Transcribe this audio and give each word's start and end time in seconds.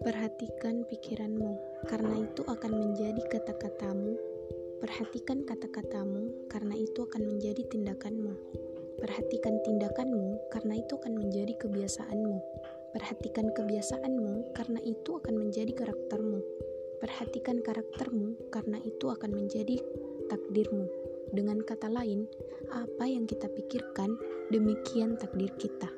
Perhatikan 0.00 0.88
pikiranmu, 0.88 1.60
karena 1.84 2.24
itu 2.24 2.40
akan 2.48 2.72
menjadi 2.72 3.20
kata-katamu. 3.28 4.16
Perhatikan 4.80 5.44
kata-katamu, 5.44 6.48
karena 6.48 6.72
itu 6.72 7.04
akan 7.04 7.28
menjadi 7.28 7.68
tindakanmu. 7.68 8.32
Perhatikan 8.96 9.60
tindakanmu, 9.60 10.40
karena 10.48 10.80
itu 10.80 10.96
akan 10.96 11.20
menjadi 11.20 11.52
kebiasaanmu. 11.60 12.36
Perhatikan 12.96 13.52
kebiasaanmu, 13.52 14.56
karena 14.56 14.80
itu 14.88 15.20
akan 15.20 15.34
menjadi 15.36 15.72
karaktermu. 15.76 16.40
Perhatikan 17.04 17.60
karaktermu, 17.60 18.48
karena 18.48 18.80
itu 18.80 19.04
akan 19.12 19.36
menjadi 19.36 19.84
takdirmu. 20.32 20.88
Dengan 21.36 21.60
kata 21.60 21.92
lain, 21.92 22.24
apa 22.72 23.04
yang 23.04 23.28
kita 23.28 23.52
pikirkan, 23.52 24.16
demikian 24.48 25.20
takdir 25.20 25.52
kita. 25.60 25.92